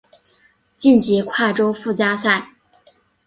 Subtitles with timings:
[0.79, 2.55] 晋级跨洲附加赛。